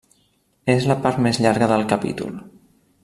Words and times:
És 0.75 0.87
la 0.91 0.95
part 1.03 1.21
més 1.25 1.41
llarga 1.47 1.69
del 1.73 1.85
capítol. 1.93 2.33